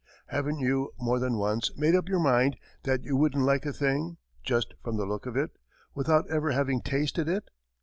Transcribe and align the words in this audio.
Haven't 0.29 0.57
you, 0.57 0.93
more 0.97 1.19
than 1.19 1.37
once, 1.37 1.77
made 1.77 1.93
up 1.93 2.09
your 2.09 2.17
mind 2.17 2.57
that 2.85 3.03
you 3.03 3.15
wouldn't 3.15 3.45
like 3.45 3.67
a 3.67 3.71
thing, 3.71 4.17
just 4.43 4.73
from 4.83 4.97
the 4.97 5.05
look 5.05 5.27
of 5.27 5.37
it, 5.37 5.51
without 5.93 6.27
ever 6.27 6.49
having 6.53 6.81
tasted 6.81 7.29
it? 7.29 7.51